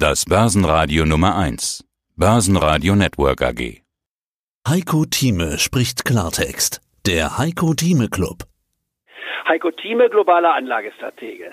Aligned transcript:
Das 0.00 0.26
Börsenradio 0.26 1.04
Nummer 1.04 1.36
1. 1.36 1.84
Börsenradio 2.14 2.94
Network 2.94 3.42
AG. 3.42 3.82
Heiko 4.68 5.04
Thieme 5.06 5.58
spricht 5.58 6.04
Klartext. 6.04 6.80
Der 7.04 7.36
Heiko 7.36 7.74
Thieme 7.74 8.08
Club. 8.08 8.44
Heiko 9.48 9.72
Thieme, 9.72 10.08
globaler 10.08 10.54
Anlagestratege. 10.54 11.50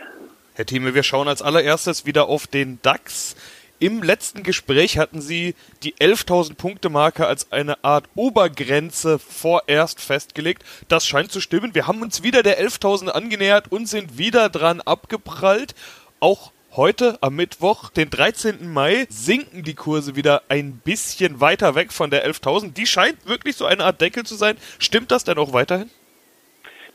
Herr 0.54 0.66
Thieme, 0.68 0.94
wir 0.94 1.02
schauen 1.02 1.28
als 1.28 1.42
allererstes 1.42 2.06
wieder 2.06 2.30
auf 2.30 2.46
den 2.46 2.78
DAX. 2.84 3.36
Im 3.80 4.04
letzten 4.04 4.44
Gespräch 4.44 5.00
hatten 5.00 5.22
Sie 5.22 5.56
die 5.82 5.96
11.000 5.96 6.56
Punkte 6.56 6.90
Marke 6.92 7.26
als 7.26 7.52
eine 7.52 7.84
Art 7.84 8.06
Obergrenze 8.14 9.18
vorerst 9.18 10.00
festgelegt. 10.00 10.64
Das 10.88 11.08
scheint 11.08 11.32
zu 11.32 11.42
stimmen. 11.42 11.74
Wir 11.74 11.88
haben 11.88 12.04
uns 12.04 12.22
wieder 12.22 12.44
der 12.44 12.64
11.000 12.64 13.08
angenähert 13.08 13.72
und 13.72 13.88
sind 13.88 14.20
wieder 14.20 14.50
dran 14.50 14.82
abgeprallt. 14.82 15.74
Auch 16.20 16.52
heute 16.78 17.18
am 17.22 17.36
Mittwoch, 17.36 17.90
den 17.90 18.10
13. 18.10 18.72
Mai, 18.74 19.06
sinken 19.10 19.64
die 19.64 19.76
Kurse 19.76 20.16
wieder 20.16 20.42
ein 20.50 20.82
bisschen 20.84 21.40
weiter 21.40 21.76
weg 21.76 21.94
von 21.94 22.10
der 22.10 22.28
11.000. 22.28 22.74
Die 22.74 22.86
scheint 22.86 23.28
wirklich 23.28 23.56
so 23.56 23.66
eine 23.66 23.84
Art 23.84 24.02
Deckel 24.02 24.24
zu 24.24 24.36
sein. 24.36 24.58
Stimmt 24.80 25.12
das 25.12 25.24
denn 25.24 25.38
auch 25.38 25.54
weiterhin? 25.54 25.90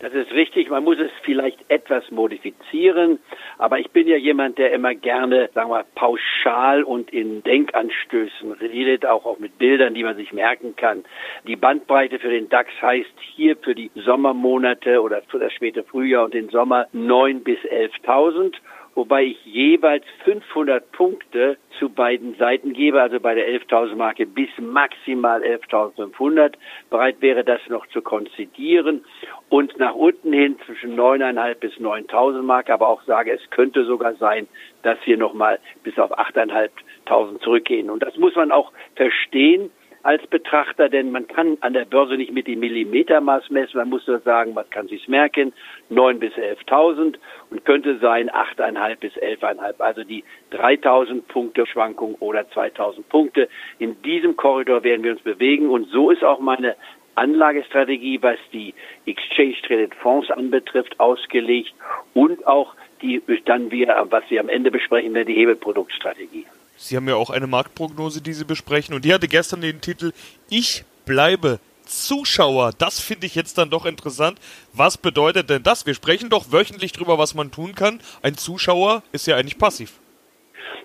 Das 0.01 0.15
ist 0.15 0.33
richtig. 0.33 0.70
Man 0.70 0.84
muss 0.84 0.98
es 0.98 1.11
vielleicht 1.25 1.59
etwas 1.69 2.11
modifizieren. 2.11 3.19
Aber 3.59 3.79
ich 3.79 3.91
bin 3.91 4.09
ja 4.09 4.16
jemand, 4.16 4.56
der 4.56 4.73
immer 4.73 4.95
gerne, 4.95 5.51
sagen 5.53 5.70
wir, 5.70 5.84
pauschal 5.95 6.83
und 6.83 7.12
in 7.12 7.42
Denkanstößen 7.42 8.53
redet, 8.53 9.05
auch, 9.05 9.27
auch 9.27 9.39
mit 9.39 9.59
Bildern, 9.59 9.92
die 9.92 10.03
man 10.03 10.17
sich 10.17 10.33
merken 10.33 10.75
kann. 10.77 11.05
Die 11.47 11.56
Bandbreite 11.56 12.19
für 12.19 12.31
den 12.31 12.48
DAX 12.48 12.70
heißt 12.81 13.12
hier 13.34 13.56
für 13.59 13.75
die 13.75 13.91
Sommermonate 13.95 15.03
oder 15.03 15.20
für 15.28 15.39
das 15.39 15.53
späte 15.53 15.83
Frühjahr 15.83 16.25
und 16.25 16.34
den 16.34 16.48
Sommer 16.48 16.87
9 16.92 17.45
bis 17.45 17.59
11.000 17.59 18.55
wobei 18.95 19.25
ich 19.25 19.45
jeweils 19.45 20.05
500 20.25 20.93
Punkte 20.93 21.57
zu 21.79 21.89
beiden 21.89 22.35
Seiten 22.37 22.73
gebe, 22.73 23.01
also 23.01 23.21
bei 23.21 23.35
der 23.35 23.48
11.000 23.48 23.95
Marke 23.97 24.27
bis 24.27 24.48
maximal 24.59 25.42
11.500. 25.42 26.55
Bereit 26.91 27.20
wäre 27.20 27.45
das 27.45 27.61
noch 27.69 27.87
zu 27.89 28.03
konzidieren 28.03 29.05
und 29.48 29.79
nach 29.79 29.95
unten 29.95 30.33
hin 30.33 30.59
zwischen 30.67 30.98
9.500 30.98 31.55
bis 31.55 31.73
9.000 31.75 32.42
Marke, 32.42 32.73
aber 32.73 32.89
auch 32.89 33.03
sage, 33.03 33.33
es 33.33 33.51
könnte 33.51 33.84
sogar 33.84 34.14
sein, 34.14 34.48
dass 34.83 34.98
wir 35.05 35.17
nochmal 35.17 35.59
bis 35.83 35.98
auf 35.98 36.17
8.500 36.19 37.41
zurückgehen. 37.41 37.91
Und 37.91 38.03
das 38.03 38.17
muss 38.17 38.34
man 38.34 38.53
auch 38.53 38.73
verstehen 38.97 39.70
als 40.03 40.27
Betrachter, 40.27 40.89
denn 40.89 41.11
man 41.11 41.27
kann 41.27 41.59
an 41.61 41.75
der 41.75 41.84
Börse 41.84 42.15
nicht 42.15 42.33
mit 42.33 42.47
dem 42.47 42.61
Millimetermaß 42.61 43.51
messen. 43.51 43.79
Man 43.79 43.91
muss 43.91 44.07
nur 44.07 44.20
sagen, 44.20 44.55
was 44.55 44.69
kann 44.70 44.89
sich's 44.89 45.09
merken? 45.09 45.53
9 45.91 46.19
bis 46.19 46.33
11.000 46.34 47.17
und 47.51 47.65
könnte 47.65 47.98
sein 47.98 48.31
8,5 48.31 48.97
bis 48.97 49.12
11,5. 49.15 49.81
Also 49.81 50.05
die 50.05 50.25
3.000 50.53 51.23
Punkte 51.29 51.67
Schwankung 51.67 52.15
oder 52.20 52.41
2.000 52.41 53.03
Punkte. 53.09 53.48
In 53.79 54.01
diesem 54.03 54.37
Korridor 54.37 54.83
werden 54.84 55.05
wir 55.05 55.12
uns 55.12 55.23
bewegen 55.23 55.69
und 55.69 55.89
so 55.91 56.11
ist 56.11 56.25
auch 56.25 56.41
meine 56.41 56.77
Anlagestrategie, 57.14 58.23
was 58.23 58.39
die 58.53 58.73
Exchange 59.05 59.57
Traded 59.67 59.95
Fonds 59.97 60.31
anbetrifft, 60.31 60.98
ausgelegt 60.98 61.75
und 62.14 62.47
auch 62.47 62.75
die 63.03 63.23
dann 63.45 63.70
wir, 63.70 64.07
was 64.11 64.25
wir 64.31 64.41
am 64.41 64.48
Ende 64.48 64.70
besprechen 64.70 65.14
werden, 65.14 65.29
die 65.29 65.35
Hebelproduktstrategie. 65.35 66.47
Sie 66.83 66.97
haben 66.97 67.06
ja 67.06 67.14
auch 67.14 67.28
eine 67.28 67.47
Marktprognose, 67.47 68.23
die 68.23 68.33
Sie 68.33 68.47
besprechen. 68.47 68.95
Und 68.95 69.05
die 69.05 69.12
hatte 69.12 69.28
gestern 69.28 69.61
den 69.61 69.83
Titel 69.83 70.12
Ich 70.48 70.84
bleibe 71.05 71.61
Zuschauer. 71.83 72.73
Das 72.78 73.00
finde 73.00 73.27
ich 73.27 73.34
jetzt 73.34 73.59
dann 73.59 73.69
doch 73.69 73.84
interessant. 73.84 74.39
Was 74.73 74.97
bedeutet 74.97 75.51
denn 75.51 75.62
das? 75.62 75.84
Wir 75.84 75.92
sprechen 75.92 76.31
doch 76.31 76.53
wöchentlich 76.53 76.92
drüber, 76.92 77.19
was 77.19 77.34
man 77.34 77.51
tun 77.51 77.75
kann. 77.75 78.01
Ein 78.23 78.34
Zuschauer 78.34 79.03
ist 79.12 79.27
ja 79.27 79.36
eigentlich 79.36 79.58
passiv. 79.58 80.01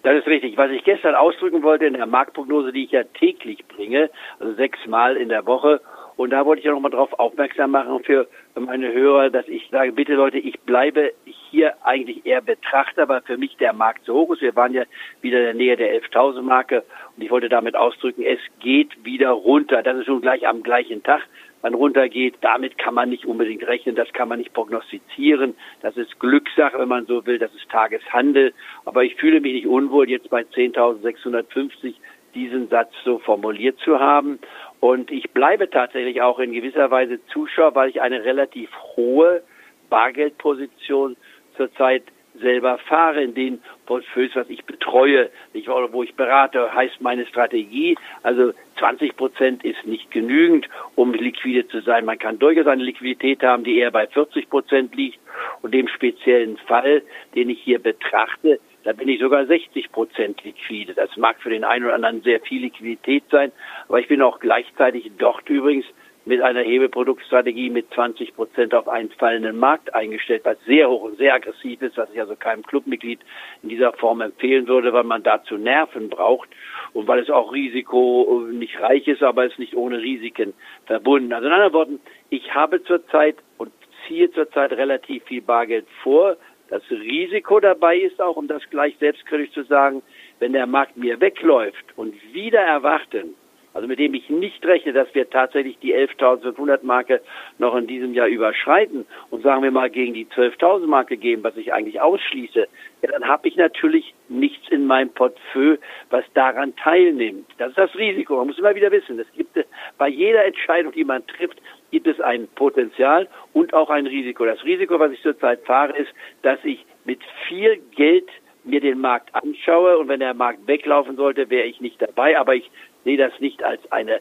Das 0.04 0.18
ist 0.18 0.28
richtig. 0.28 0.58
Was 0.58 0.70
ich 0.70 0.84
gestern 0.84 1.16
ausdrücken 1.16 1.64
wollte 1.64 1.86
in 1.86 1.94
der 1.94 2.06
Marktprognose, 2.06 2.74
die 2.74 2.84
ich 2.84 2.92
ja 2.92 3.04
täglich 3.04 3.66
bringe, 3.66 4.10
also 4.38 4.54
sechsmal 4.56 5.16
in 5.16 5.30
der 5.30 5.46
Woche, 5.46 5.80
und 6.18 6.30
da 6.30 6.46
wollte 6.46 6.60
ich 6.60 6.66
ja 6.66 6.72
nochmal 6.72 6.92
darauf 6.92 7.14
aufmerksam 7.20 7.72
machen 7.72 8.04
für 8.04 8.28
meine 8.56 8.94
Hörer, 8.94 9.30
dass 9.30 9.48
ich 9.48 9.68
sage, 9.70 9.92
bitte 9.92 10.14
Leute, 10.14 10.38
ich 10.38 10.60
bleibe 10.62 11.12
hier 11.26 11.74
eigentlich 11.84 12.26
eher 12.26 12.42
Betrachter, 12.42 13.10
weil 13.10 13.22
für 13.22 13.38
mich 13.38 13.58
der 13.58 13.74
Markt 13.74 14.06
so 14.06 14.14
hoch 14.14 14.34
ist. 14.34 14.42
Wir 14.42 14.56
waren 14.56 14.74
ja 14.74 14.84
wieder 15.22 15.40
in 15.40 15.44
der 15.46 15.54
Nähe 15.54 15.76
der 15.76 16.02
11.000 16.02 16.42
Marke 16.42 16.84
und 17.16 17.24
ich 17.24 17.32
wollte 17.32 17.50
damit 17.50 17.76
ausdrücken, 17.76 18.24
es 18.24 18.40
geht 18.60 19.04
wieder 19.04 19.32
runter. 19.32 19.84
Das 19.84 19.98
ist 19.98 20.06
schon 20.06 20.22
gleich 20.22 20.48
am 20.48 20.64
gleichen 20.64 21.04
Tag, 21.04 21.22
wann 21.62 21.74
runtergeht. 21.74 22.36
Damit 22.40 22.78
kann 22.78 22.94
man 22.94 23.10
nicht 23.10 23.26
unbedingt 23.26 23.68
rechnen, 23.68 23.96
das 23.96 24.12
kann 24.14 24.30
man 24.30 24.40
nicht 24.40 24.54
prognostizieren. 24.54 25.56
Das 25.82 25.98
ist 25.98 26.20
Glückssache, 26.20 26.80
wenn 26.80 26.88
man 26.88 27.06
so 27.08 27.26
will, 27.26 27.40
das 27.40 27.54
ist 27.54 27.70
Tageshandel. 27.70 28.54
Aber 28.86 29.04
ich 29.04 29.16
fühle 29.16 29.42
mich 29.42 29.54
nicht 29.54 29.68
unwohl, 29.68 30.10
jetzt 30.10 30.30
bei 30.30 30.44
10.650 30.44 31.96
diesen 32.36 32.68
Satz 32.68 32.92
so 33.04 33.18
formuliert 33.20 33.80
zu 33.80 34.00
haben. 34.00 34.40
Und 34.86 35.10
ich 35.10 35.32
bleibe 35.32 35.68
tatsächlich 35.68 36.22
auch 36.22 36.38
in 36.38 36.54
gewisser 36.54 36.92
Weise 36.92 37.20
Zuschauer, 37.34 37.74
weil 37.74 37.90
ich 37.90 38.02
eine 38.04 38.24
relativ 38.24 38.70
hohe 38.96 39.42
Bargeldposition 39.90 41.18
zurzeit 41.58 42.04
selber 42.40 42.78
fahre 42.78 43.24
in 43.24 43.34
den 43.34 43.64
Portfolios, 43.88 44.36
was 44.36 44.48
ich 44.48 44.64
betreue, 44.66 45.32
nicht, 45.54 45.70
wo 45.70 46.04
ich 46.04 46.14
berate, 46.14 46.72
heißt 46.72 47.02
meine 47.02 47.26
Strategie. 47.26 47.98
Also 48.22 48.54
20 48.78 49.18
Prozent 49.18 49.66
ist 49.66 49.88
nicht 49.88 50.12
genügend, 50.12 50.70
um 50.94 51.16
liquide 51.16 51.68
zu 51.68 51.82
sein. 51.82 52.06
Man 52.06 52.20
kann 52.20 52.38
durchaus 52.38 52.68
eine 52.68 52.84
Liquidität 52.84 53.42
haben, 53.42 53.64
die 53.64 53.80
eher 53.80 53.90
bei 53.90 54.06
40 54.06 54.52
Prozent 54.52 54.96
liegt. 54.96 55.18
Und 55.64 55.74
dem 55.74 55.88
speziellen 55.88 56.58
Fall, 56.58 57.02
den 57.34 57.50
ich 57.50 57.60
hier 57.60 57.80
betrachte, 57.80 58.60
da 58.86 58.94
bin 58.94 59.10
ich 59.10 59.20
sogar 59.20 59.46
60 59.46 59.92
Prozent 59.92 60.44
liquide. 60.44 60.94
Das 60.94 61.18
mag 61.18 61.42
für 61.42 61.50
den 61.50 61.64
einen 61.64 61.86
oder 61.86 61.96
anderen 61.96 62.22
sehr 62.22 62.40
viel 62.40 62.62
Liquidität 62.62 63.24
sein, 63.32 63.52
aber 63.88 64.00
ich 64.00 64.08
bin 64.08 64.22
auch 64.22 64.40
gleichzeitig 64.40 65.12
dort 65.18 65.50
übrigens 65.50 65.86
mit 66.26 66.42
einer 66.42 66.62
Hebeproduktstrategie 66.62 67.70
mit 67.70 67.92
20 67.94 68.36
Prozent 68.36 68.74
auf 68.74 68.88
einen 68.88 69.10
fallenden 69.12 69.58
Markt 69.58 69.94
eingestellt, 69.94 70.42
was 70.44 70.58
sehr 70.66 70.90
hoch 70.90 71.04
und 71.04 71.18
sehr 71.18 71.34
aggressiv 71.34 71.82
ist, 71.82 71.98
was 71.98 72.12
ich 72.14 72.20
also 72.20 72.36
keinem 72.36 72.64
Clubmitglied 72.64 73.20
in 73.64 73.70
dieser 73.70 73.94
Form 73.94 74.22
empfehlen 74.22 74.68
würde, 74.68 74.94
weil 74.94 75.04
man 75.04 75.24
dazu 75.24 75.58
Nerven 75.58 76.10
braucht 76.10 76.50
und 76.94 77.08
weil 77.08 77.20
es 77.20 77.30
auch 77.30 77.54
Risiko 77.54 78.48
nicht 78.52 78.80
reich 78.80 79.08
ist, 79.08 79.22
aber 79.22 79.46
es 79.46 79.58
nicht 79.60 79.76
ohne 79.76 80.00
Risiken 80.00 80.54
verbunden. 80.86 81.34
Also 81.34 81.48
in 81.48 81.54
anderen 81.54 81.74
Worten, 81.74 82.00
ich 82.30 82.54
habe 82.54 82.84
zurzeit 82.84 83.38
und 83.58 83.72
ziehe 84.08 84.32
zurzeit 84.32 84.74
relativ 84.74 85.24
viel 85.26 85.42
Bargeld 85.42 85.86
vor, 86.02 86.38
das 86.70 86.84
Risiko 86.90 87.60
dabei 87.60 87.98
ist 87.98 88.22
auch, 88.22 88.36
um 88.38 88.48
das 88.48 88.62
gleich 88.70 88.96
selbstkritisch 89.00 89.54
zu 89.54 89.64
sagen, 89.64 90.02
wenn 90.40 90.54
der 90.54 90.68
Markt 90.68 90.98
mir 90.98 91.20
wegläuft 91.22 91.86
und 91.96 92.16
wieder 92.34 92.62
erwarten, 92.62 93.36
also 93.76 93.90
mit 93.90 94.00
dem 94.00 94.14
ich 94.14 94.30
nicht 94.30 94.66
rechne, 94.66 94.94
dass 94.94 95.14
wir 95.14 95.30
tatsächlich 95.30 95.78
die 95.80 95.94
11.500 95.94 96.80
Marke 96.84 97.22
noch 97.58 97.76
in 97.76 97.88
diesem 97.88 98.14
Jahr 98.14 98.28
überschreiten 98.28 99.06
und 99.30 99.44
sagen 99.44 99.64
wir 99.64 99.72
mal 99.72 99.90
gegen 99.90 100.14
die 100.14 100.26
12.000 100.28 100.88
Marke 100.88 101.18
gehen, 101.18 101.44
was 101.44 101.58
ich 101.58 101.74
eigentlich 101.74 102.00
ausschließe, 102.00 102.68
ja, 103.02 103.12
dann 103.12 103.28
habe 103.28 103.50
ich 103.50 103.58
natürlich 103.58 104.16
nichts 104.30 104.70
in 104.70 104.88
meinem 104.88 105.10
Portfolio, 105.10 105.78
was 106.10 106.24
daran 106.34 106.74
teilnimmt. 106.78 107.48
Das 107.58 107.70
ist 107.70 107.78
das 107.78 107.94
Risiko. 107.96 108.38
Man 108.38 108.48
muss 108.48 108.58
immer 108.58 108.76
wieder 108.76 108.92
wissen, 108.92 109.20
es 109.20 109.32
gibt 109.34 109.58
bei 109.98 110.08
jeder 110.08 110.46
Entscheidung, 110.46 110.94
die 110.94 111.04
man 111.04 111.28
trifft, 111.28 111.62
gibt 111.92 112.08
es 112.08 112.20
ein 112.22 112.48
Potenzial 112.56 113.28
und 113.52 113.74
auch 113.74 113.90
ein 113.90 114.08
Risiko. 114.08 114.46
Das 114.46 114.64
Risiko, 114.64 115.00
was 115.00 115.12
ich 115.12 115.22
zurzeit 115.22 115.66
fahre, 115.66 115.98
ist, 115.98 116.14
dass 116.44 116.60
ich 116.64 116.86
mit 117.04 117.20
viel 117.50 117.82
Geld 117.94 118.30
mir 118.66 118.82
den 118.82 119.00
Markt 119.00 119.34
anschaue 119.34 119.98
und 119.98 120.08
wenn 120.08 120.20
der 120.20 120.34
Markt 120.34 120.68
weglaufen 120.68 121.16
sollte, 121.16 121.50
wäre 121.50 121.68
ich 121.68 121.82
nicht 121.82 122.02
dabei. 122.02 122.38
Aber 122.40 122.56
ich 122.56 122.70
sehe 123.04 123.18
das 123.18 123.40
nicht 123.40 123.64
als 123.64 123.80
eine 123.92 124.20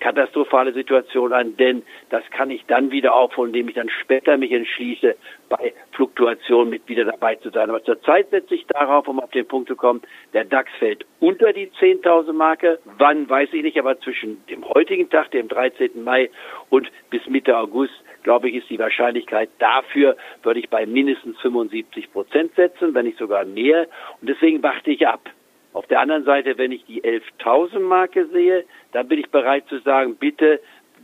katastrophale 0.00 0.72
Situation 0.72 1.32
an, 1.32 1.56
denn 1.56 1.82
das 2.10 2.22
kann 2.30 2.50
ich 2.50 2.64
dann 2.66 2.90
wieder 2.90 3.14
aufholen, 3.14 3.54
indem 3.54 3.68
ich 3.68 3.74
dann 3.74 3.88
später 3.88 4.36
mich 4.36 4.52
entschließe, 4.52 5.16
bei 5.48 5.72
Fluktuationen 5.92 6.70
mit 6.70 6.88
wieder 6.88 7.04
dabei 7.04 7.36
zu 7.36 7.50
sein. 7.50 7.70
Aber 7.70 7.82
zurzeit 7.82 8.30
setze 8.30 8.54
ich 8.54 8.66
darauf, 8.66 9.08
um 9.08 9.20
auf 9.20 9.30
den 9.30 9.46
Punkt 9.46 9.68
zu 9.68 9.76
kommen, 9.76 10.02
der 10.34 10.44
DAX 10.44 10.70
fällt 10.78 11.06
unter 11.20 11.52
die 11.52 11.68
10.000 11.68 12.32
Marke. 12.32 12.78
Wann, 12.98 13.28
weiß 13.28 13.50
ich 13.52 13.62
nicht, 13.62 13.78
aber 13.78 13.98
zwischen 14.00 14.44
dem 14.48 14.68
heutigen 14.68 15.08
Tag, 15.08 15.30
dem 15.30 15.48
13. 15.48 16.04
Mai 16.04 16.30
und 16.68 16.90
bis 17.10 17.26
Mitte 17.26 17.56
August, 17.56 17.94
glaube 18.26 18.48
ich, 18.48 18.56
ist 18.56 18.68
die 18.68 18.78
Wahrscheinlichkeit 18.80 19.50
dafür, 19.60 20.16
würde 20.42 20.58
ich 20.58 20.68
bei 20.68 20.84
mindestens 20.84 21.38
75 21.40 22.12
Prozent 22.12 22.52
setzen, 22.56 22.92
wenn 22.92 23.06
nicht 23.06 23.18
sogar 23.18 23.44
mehr. 23.44 23.86
Und 24.20 24.28
deswegen 24.28 24.64
warte 24.64 24.90
ich 24.90 25.06
ab. 25.06 25.30
Auf 25.72 25.86
der 25.86 26.00
anderen 26.00 26.24
Seite, 26.24 26.58
wenn 26.58 26.72
ich 26.72 26.84
die 26.86 27.02
11.000 27.02 27.78
Marke 27.78 28.26
sehe, 28.26 28.64
dann 28.90 29.06
bin 29.06 29.20
ich 29.20 29.30
bereit 29.30 29.68
zu 29.68 29.78
sagen, 29.78 30.16
bitte 30.16 30.58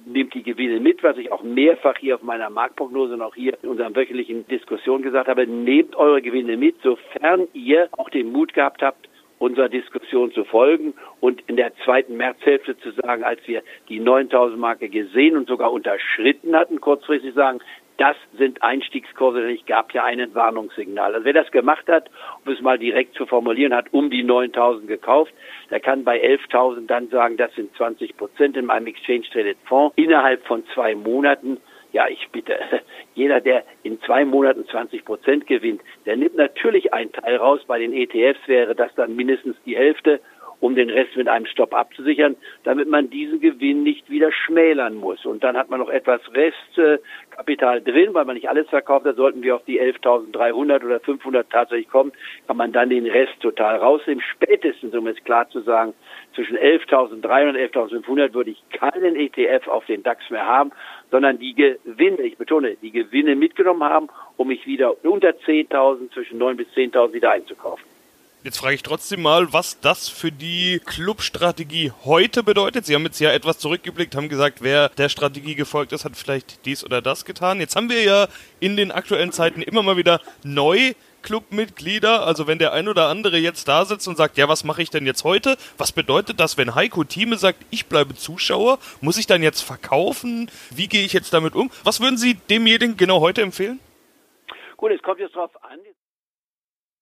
nehmt 0.04 0.34
die 0.34 0.42
Gewinne 0.42 0.80
mit, 0.80 1.04
was 1.04 1.16
ich 1.16 1.30
auch 1.30 1.44
mehrfach 1.44 1.96
hier 1.96 2.16
auf 2.16 2.22
meiner 2.22 2.50
Marktprognose 2.50 3.14
und 3.14 3.22
auch 3.22 3.36
hier 3.36 3.56
in 3.62 3.68
unserer 3.68 3.94
wöchentlichen 3.94 4.44
Diskussion 4.48 5.02
gesagt 5.02 5.28
habe, 5.28 5.46
nehmt 5.46 5.94
eure 5.94 6.22
Gewinne 6.22 6.56
mit, 6.56 6.74
sofern 6.82 7.46
ihr 7.52 7.88
auch 7.92 8.10
den 8.10 8.32
Mut 8.32 8.52
gehabt 8.52 8.82
habt, 8.82 9.08
unserer 9.42 9.68
Diskussion 9.68 10.32
zu 10.32 10.44
folgen 10.44 10.94
und 11.20 11.42
in 11.48 11.56
der 11.56 11.74
zweiten 11.84 12.16
Märzhälfte 12.16 12.78
zu 12.78 12.92
sagen, 12.92 13.24
als 13.24 13.40
wir 13.46 13.62
die 13.88 13.98
9000 13.98 14.58
Marke 14.58 14.88
gesehen 14.88 15.36
und 15.36 15.48
sogar 15.48 15.72
unterschritten 15.72 16.54
hatten, 16.54 16.80
kurzfristig 16.80 17.34
sagen, 17.34 17.58
das 17.98 18.16
sind 18.38 18.62
Einstiegskurse, 18.62 19.42
denn 19.42 19.50
ich 19.50 19.66
gab 19.66 19.92
ja 19.92 20.04
ein 20.04 20.34
Warnungssignal. 20.34 21.14
Also 21.14 21.24
wer 21.24 21.32
das 21.32 21.50
gemacht 21.50 21.88
hat, 21.88 22.08
um 22.44 22.52
es 22.52 22.60
mal 22.60 22.78
direkt 22.78 23.14
zu 23.16 23.26
formulieren, 23.26 23.74
hat 23.74 23.92
um 23.92 24.10
die 24.10 24.24
9.000 24.24 24.86
gekauft, 24.86 25.32
der 25.70 25.80
kann 25.80 26.04
bei 26.04 26.22
11.000 26.22 26.86
dann 26.86 27.08
sagen, 27.08 27.36
das 27.36 27.52
sind 27.54 27.74
20 27.76 28.16
Prozent 28.16 28.56
in 28.56 28.66
meinem 28.66 28.86
Exchange 28.86 29.24
Traded 29.32 29.58
Fonds 29.64 29.92
innerhalb 29.96 30.46
von 30.46 30.64
zwei 30.72 30.94
Monaten. 30.94 31.58
Ja, 31.92 32.08
ich 32.08 32.28
bitte, 32.32 32.58
jeder, 33.14 33.40
der 33.40 33.64
in 33.82 34.00
zwei 34.00 34.24
Monaten 34.24 34.66
20 34.66 35.04
Prozent 35.04 35.46
gewinnt, 35.46 35.82
der 36.06 36.16
nimmt 36.16 36.36
natürlich 36.36 36.92
einen 36.92 37.12
Teil 37.12 37.36
raus. 37.36 37.60
Bei 37.66 37.78
den 37.78 37.92
ETFs 37.92 38.40
wäre 38.46 38.74
das 38.74 38.94
dann 38.94 39.14
mindestens 39.14 39.56
die 39.66 39.76
Hälfte 39.76 40.20
um 40.62 40.76
den 40.76 40.90
Rest 40.90 41.16
mit 41.16 41.26
einem 41.26 41.46
Stopp 41.46 41.74
abzusichern, 41.74 42.36
damit 42.62 42.88
man 42.88 43.10
diesen 43.10 43.40
Gewinn 43.40 43.82
nicht 43.82 44.08
wieder 44.08 44.30
schmälern 44.30 44.94
muss. 44.94 45.26
Und 45.26 45.42
dann 45.42 45.56
hat 45.56 45.70
man 45.70 45.80
noch 45.80 45.88
etwas 45.88 46.20
Restkapital 46.32 47.82
drin, 47.82 48.14
weil 48.14 48.24
man 48.24 48.36
nicht 48.36 48.48
alles 48.48 48.68
verkauft 48.68 49.04
hat. 49.04 49.16
Sollten 49.16 49.42
wir 49.42 49.56
auf 49.56 49.64
die 49.64 49.82
11.300 49.82 50.84
oder 50.84 51.00
500 51.00 51.50
tatsächlich 51.50 51.88
kommen, 51.88 52.12
kann 52.46 52.56
man 52.56 52.70
dann 52.70 52.90
den 52.90 53.06
Rest 53.06 53.40
total 53.40 53.76
rausnehmen. 53.76 54.22
Spätestens, 54.22 54.94
um 54.94 55.08
es 55.08 55.22
klar 55.24 55.50
zu 55.50 55.62
sagen, 55.62 55.94
zwischen 56.36 56.56
11.300 56.56 57.08
und 57.10 57.26
11.500 57.26 58.32
würde 58.32 58.50
ich 58.50 58.62
keinen 58.70 59.16
ETF 59.16 59.66
auf 59.66 59.84
den 59.86 60.04
DAX 60.04 60.30
mehr 60.30 60.46
haben, 60.46 60.70
sondern 61.10 61.40
die 61.40 61.54
Gewinne, 61.54 62.22
ich 62.22 62.38
betone, 62.38 62.76
die 62.80 62.92
Gewinne 62.92 63.34
mitgenommen 63.34 63.82
haben, 63.82 64.08
um 64.36 64.46
mich 64.46 64.64
wieder 64.64 65.04
unter 65.04 65.30
10.000, 65.30 66.12
zwischen 66.12 66.40
9.000 66.40 66.54
bis 66.54 66.68
10.000 66.68 67.12
wieder 67.14 67.32
einzukaufen. 67.32 67.84
Jetzt 68.44 68.58
frage 68.58 68.74
ich 68.74 68.82
trotzdem 68.82 69.22
mal, 69.22 69.52
was 69.52 69.78
das 69.78 70.08
für 70.08 70.32
die 70.32 70.80
Clubstrategie 70.84 71.92
heute 72.04 72.42
bedeutet. 72.42 72.84
Sie 72.84 72.96
haben 72.96 73.04
jetzt 73.04 73.20
ja 73.20 73.30
etwas 73.30 73.60
zurückgeblickt, 73.60 74.16
haben 74.16 74.28
gesagt, 74.28 74.62
wer 74.62 74.88
der 74.88 75.08
Strategie 75.08 75.54
gefolgt 75.54 75.92
ist, 75.92 76.04
hat 76.04 76.16
vielleicht 76.16 76.66
dies 76.66 76.82
oder 76.84 77.00
das 77.00 77.24
getan. 77.24 77.60
Jetzt 77.60 77.76
haben 77.76 77.88
wir 77.88 78.02
ja 78.02 78.26
in 78.58 78.76
den 78.76 78.90
aktuellen 78.90 79.30
Zeiten 79.30 79.62
immer 79.62 79.84
mal 79.84 79.96
wieder 79.96 80.20
neu 80.42 80.94
Clubmitglieder, 81.22 82.26
also 82.26 82.48
wenn 82.48 82.58
der 82.58 82.72
ein 82.72 82.88
oder 82.88 83.06
andere 83.06 83.38
jetzt 83.38 83.68
da 83.68 83.84
sitzt 83.84 84.08
und 84.08 84.16
sagt, 84.16 84.36
ja, 84.36 84.48
was 84.48 84.64
mache 84.64 84.82
ich 84.82 84.90
denn 84.90 85.06
jetzt 85.06 85.22
heute? 85.22 85.56
Was 85.78 85.92
bedeutet 85.92 86.40
das, 86.40 86.58
wenn 86.58 86.74
Heiko 86.74 87.04
Thieme 87.04 87.36
sagt, 87.36 87.64
ich 87.70 87.86
bleibe 87.86 88.16
Zuschauer? 88.16 88.80
Muss 89.00 89.18
ich 89.18 89.28
dann 89.28 89.44
jetzt 89.44 89.60
verkaufen? 89.60 90.50
Wie 90.70 90.88
gehe 90.88 91.04
ich 91.04 91.12
jetzt 91.12 91.32
damit 91.32 91.54
um? 91.54 91.70
Was 91.84 92.00
würden 92.00 92.18
Sie 92.18 92.34
demjenigen 92.34 92.96
genau 92.96 93.20
heute 93.20 93.40
empfehlen? 93.40 93.78
Gut, 94.76 94.90
es 94.90 95.02
kommt 95.02 95.20
jetzt 95.20 95.36
darauf 95.36 95.54
an, 95.62 95.78